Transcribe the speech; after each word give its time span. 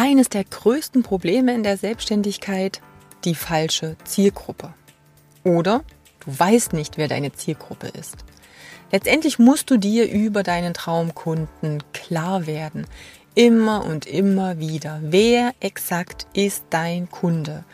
Eines 0.00 0.28
der 0.28 0.44
größten 0.44 1.02
Probleme 1.02 1.52
in 1.52 1.64
der 1.64 1.76
Selbstständigkeit, 1.76 2.80
die 3.24 3.34
falsche 3.34 3.96
Zielgruppe. 4.04 4.72
Oder 5.42 5.82
du 6.20 6.38
weißt 6.38 6.72
nicht, 6.72 6.98
wer 6.98 7.08
deine 7.08 7.32
Zielgruppe 7.32 7.88
ist. 7.88 8.14
Letztendlich 8.92 9.40
musst 9.40 9.72
du 9.72 9.76
dir 9.76 10.08
über 10.08 10.44
deinen 10.44 10.72
Traumkunden 10.72 11.82
klar 11.92 12.46
werden. 12.46 12.86
Immer 13.34 13.84
und 13.84 14.06
immer 14.06 14.60
wieder. 14.60 15.00
Wer 15.02 15.52
exakt 15.58 16.28
ist 16.32 16.62
dein 16.70 17.10
Kunde? 17.10 17.64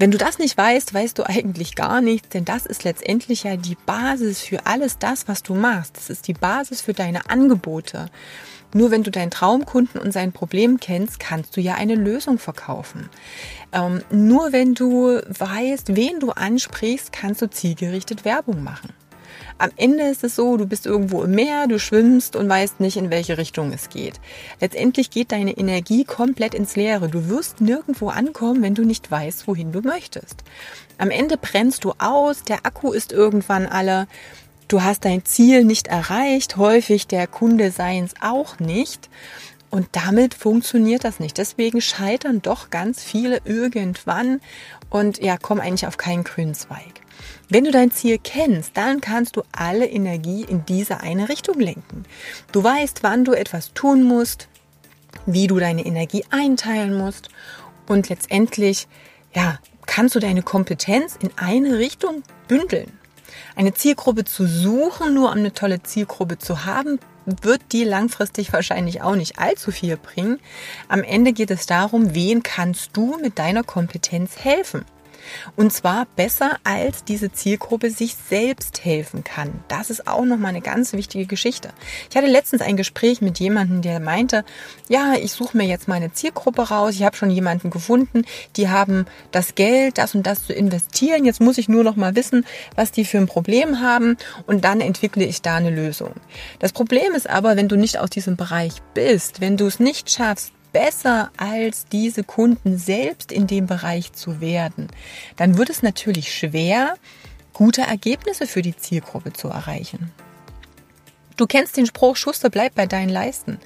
Wenn 0.00 0.10
du 0.10 0.18
das 0.18 0.40
nicht 0.40 0.58
weißt, 0.58 0.92
weißt 0.92 1.16
du 1.18 1.22
eigentlich 1.22 1.76
gar 1.76 2.00
nichts, 2.00 2.30
denn 2.30 2.44
das 2.44 2.66
ist 2.66 2.82
letztendlich 2.82 3.44
ja 3.44 3.56
die 3.56 3.76
Basis 3.86 4.40
für 4.40 4.66
alles 4.66 4.98
das, 4.98 5.28
was 5.28 5.44
du 5.44 5.54
machst. 5.54 5.96
Das 5.96 6.10
ist 6.10 6.26
die 6.26 6.34
Basis 6.34 6.80
für 6.80 6.94
deine 6.94 7.30
Angebote. 7.30 8.10
Nur 8.74 8.90
wenn 8.90 9.04
du 9.04 9.10
deinen 9.10 9.30
Traumkunden 9.30 10.00
und 10.00 10.12
sein 10.12 10.32
Problem 10.32 10.78
kennst, 10.80 11.20
kannst 11.20 11.56
du 11.56 11.60
ja 11.60 11.76
eine 11.76 11.94
Lösung 11.94 12.38
verkaufen. 12.38 13.08
Ähm, 13.72 14.02
nur 14.10 14.52
wenn 14.52 14.74
du 14.74 15.20
weißt, 15.28 15.96
wen 15.96 16.18
du 16.18 16.32
ansprichst, 16.32 17.12
kannst 17.12 17.40
du 17.40 17.48
zielgerichtet 17.48 18.24
Werbung 18.24 18.62
machen. 18.62 18.92
Am 19.58 19.70
Ende 19.76 20.04
ist 20.08 20.24
es 20.24 20.34
so, 20.34 20.56
du 20.56 20.66
bist 20.66 20.84
irgendwo 20.84 21.22
im 21.22 21.30
Meer, 21.30 21.68
du 21.68 21.78
schwimmst 21.78 22.34
und 22.34 22.48
weißt 22.48 22.80
nicht, 22.80 22.96
in 22.96 23.10
welche 23.10 23.38
Richtung 23.38 23.72
es 23.72 23.88
geht. 23.88 24.20
Letztendlich 24.60 25.10
geht 25.10 25.30
deine 25.30 25.56
Energie 25.56 26.04
komplett 26.04 26.54
ins 26.54 26.74
Leere. 26.74 27.08
Du 27.08 27.28
wirst 27.28 27.60
nirgendwo 27.60 28.08
ankommen, 28.08 28.62
wenn 28.62 28.74
du 28.74 28.82
nicht 28.84 29.08
weißt, 29.08 29.46
wohin 29.46 29.70
du 29.70 29.80
möchtest. 29.80 30.42
Am 30.98 31.10
Ende 31.10 31.36
brennst 31.36 31.84
du 31.84 31.92
aus, 31.98 32.42
der 32.42 32.66
Akku 32.66 32.92
ist 32.92 33.12
irgendwann 33.12 33.66
alle, 33.66 34.08
du 34.68 34.82
hast 34.82 35.04
dein 35.04 35.24
Ziel 35.24 35.64
nicht 35.64 35.88
erreicht, 35.88 36.56
häufig 36.56 37.06
der 37.06 37.26
Kunde 37.26 37.70
seins 37.70 38.14
auch 38.20 38.58
nicht. 38.58 39.08
Und 39.70 39.88
damit 39.92 40.34
funktioniert 40.34 41.02
das 41.02 41.18
nicht. 41.18 41.36
Deswegen 41.36 41.80
scheitern 41.80 42.40
doch 42.40 42.70
ganz 42.70 43.02
viele 43.02 43.40
irgendwann 43.44 44.40
und 44.88 45.18
ja, 45.20 45.36
kommen 45.36 45.60
eigentlich 45.60 45.88
auf 45.88 45.96
keinen 45.96 46.22
grünen 46.22 46.54
Zweig. 46.54 47.00
Wenn 47.48 47.64
du 47.64 47.72
dein 47.72 47.90
Ziel 47.90 48.18
kennst, 48.22 48.76
dann 48.76 49.00
kannst 49.00 49.36
du 49.36 49.42
alle 49.52 49.86
Energie 49.86 50.44
in 50.44 50.64
diese 50.64 51.00
eine 51.00 51.28
Richtung 51.28 51.58
lenken. 51.58 52.04
Du 52.52 52.62
weißt, 52.62 53.02
wann 53.02 53.24
du 53.24 53.32
etwas 53.32 53.74
tun 53.74 54.04
musst, 54.04 54.48
wie 55.26 55.46
du 55.46 55.58
deine 55.58 55.84
Energie 55.84 56.24
einteilen 56.30 56.96
musst 56.96 57.28
und 57.88 58.08
letztendlich, 58.08 58.86
ja, 59.34 59.58
kannst 59.86 60.14
du 60.14 60.20
deine 60.20 60.42
Kompetenz 60.42 61.16
in 61.20 61.30
eine 61.36 61.78
Richtung 61.78 62.22
bündeln. 62.48 62.98
Eine 63.56 63.74
Zielgruppe 63.74 64.24
zu 64.24 64.46
suchen, 64.46 65.14
nur 65.14 65.30
um 65.30 65.38
eine 65.38 65.52
tolle 65.52 65.82
Zielgruppe 65.82 66.38
zu 66.38 66.64
haben, 66.64 66.98
wird 67.26 67.72
dir 67.72 67.86
langfristig 67.86 68.52
wahrscheinlich 68.52 69.02
auch 69.02 69.16
nicht 69.16 69.38
allzu 69.38 69.70
viel 69.70 69.96
bringen. 69.96 70.40
Am 70.88 71.02
Ende 71.02 71.32
geht 71.32 71.50
es 71.50 71.66
darum, 71.66 72.14
wen 72.14 72.42
kannst 72.42 72.96
du 72.96 73.16
mit 73.20 73.38
deiner 73.38 73.62
Kompetenz 73.62 74.36
helfen. 74.36 74.84
Und 75.56 75.72
zwar 75.72 76.06
besser, 76.16 76.58
als 76.64 77.04
diese 77.04 77.32
Zielgruppe 77.32 77.90
sich 77.90 78.16
selbst 78.28 78.84
helfen 78.84 79.24
kann. 79.24 79.64
Das 79.68 79.90
ist 79.90 80.06
auch 80.06 80.24
nochmal 80.24 80.50
eine 80.50 80.60
ganz 80.60 80.92
wichtige 80.92 81.26
Geschichte. 81.26 81.70
Ich 82.10 82.16
hatte 82.16 82.26
letztens 82.26 82.62
ein 82.62 82.76
Gespräch 82.76 83.20
mit 83.20 83.38
jemandem, 83.38 83.82
der 83.82 84.00
meinte, 84.00 84.44
ja, 84.88 85.14
ich 85.14 85.32
suche 85.32 85.56
mir 85.56 85.66
jetzt 85.66 85.88
meine 85.88 86.12
Zielgruppe 86.12 86.68
raus. 86.68 86.94
Ich 86.94 87.02
habe 87.02 87.16
schon 87.16 87.30
jemanden 87.30 87.70
gefunden, 87.70 88.24
die 88.56 88.68
haben 88.68 89.06
das 89.30 89.54
Geld, 89.54 89.98
das 89.98 90.14
und 90.14 90.26
das 90.26 90.46
zu 90.46 90.52
investieren. 90.52 91.24
Jetzt 91.24 91.40
muss 91.40 91.58
ich 91.58 91.68
nur 91.68 91.84
noch 91.84 91.96
mal 91.96 92.16
wissen, 92.16 92.44
was 92.74 92.92
die 92.92 93.04
für 93.04 93.18
ein 93.18 93.26
Problem 93.26 93.80
haben 93.80 94.16
und 94.46 94.64
dann 94.64 94.80
entwickle 94.80 95.24
ich 95.24 95.42
da 95.42 95.56
eine 95.56 95.70
Lösung. 95.70 96.12
Das 96.58 96.72
Problem 96.72 97.14
ist 97.14 97.28
aber, 97.28 97.56
wenn 97.56 97.68
du 97.68 97.76
nicht 97.76 97.98
aus 97.98 98.10
diesem 98.10 98.36
Bereich 98.36 98.74
bist, 98.94 99.40
wenn 99.40 99.56
du 99.56 99.66
es 99.66 99.80
nicht 99.80 100.10
schaffst, 100.10 100.52
besser 100.74 101.30
als 101.38 101.86
diese 101.86 102.24
Kunden 102.24 102.76
selbst 102.76 103.32
in 103.32 103.46
dem 103.46 103.66
Bereich 103.66 104.12
zu 104.12 104.42
werden, 104.42 104.88
dann 105.36 105.56
wird 105.56 105.70
es 105.70 105.82
natürlich 105.82 106.34
schwer, 106.34 106.96
gute 107.54 107.82
Ergebnisse 107.82 108.46
für 108.46 108.60
die 108.60 108.76
Zielgruppe 108.76 109.32
zu 109.32 109.48
erreichen. 109.48 110.12
Du 111.36 111.46
kennst 111.46 111.76
den 111.76 111.86
Spruch, 111.86 112.16
Schuster 112.16 112.50
bleibt 112.50 112.76
bei 112.76 112.86
deinen 112.86 113.08
Leisten. 113.08 113.58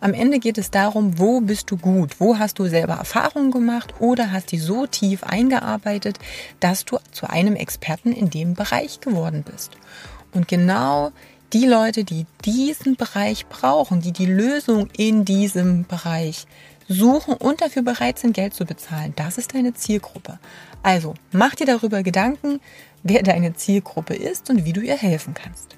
Am 0.00 0.14
Ende 0.14 0.38
geht 0.38 0.58
es 0.58 0.70
darum, 0.70 1.18
wo 1.18 1.40
bist 1.40 1.70
du 1.70 1.76
gut? 1.76 2.20
Wo 2.20 2.38
hast 2.38 2.58
du 2.58 2.66
selber 2.66 2.94
Erfahrungen 2.94 3.50
gemacht 3.50 3.94
oder 3.98 4.30
hast 4.30 4.52
die 4.52 4.58
so 4.58 4.86
tief 4.86 5.24
eingearbeitet, 5.24 6.18
dass 6.60 6.84
du 6.84 6.98
zu 7.10 7.28
einem 7.28 7.56
Experten 7.56 8.12
in 8.12 8.30
dem 8.30 8.54
Bereich 8.54 9.00
geworden 9.00 9.44
bist? 9.50 9.72
Und 10.32 10.46
genau 10.46 11.12
die 11.58 11.66
Leute, 11.66 12.04
die 12.04 12.26
diesen 12.44 12.96
Bereich 12.96 13.46
brauchen, 13.46 14.02
die 14.02 14.12
die 14.12 14.26
Lösung 14.26 14.90
in 14.94 15.24
diesem 15.24 15.86
Bereich 15.86 16.46
suchen 16.86 17.32
und 17.32 17.62
dafür 17.62 17.80
bereit 17.80 18.18
sind, 18.18 18.34
Geld 18.34 18.52
zu 18.52 18.66
bezahlen. 18.66 19.14
Das 19.16 19.38
ist 19.38 19.54
deine 19.54 19.72
Zielgruppe. 19.72 20.38
Also 20.82 21.14
mach 21.32 21.54
dir 21.54 21.64
darüber 21.64 22.02
Gedanken, 22.02 22.60
wer 23.02 23.22
deine 23.22 23.54
Zielgruppe 23.54 24.14
ist 24.14 24.50
und 24.50 24.66
wie 24.66 24.74
du 24.74 24.82
ihr 24.82 24.98
helfen 24.98 25.32
kannst. 25.32 25.76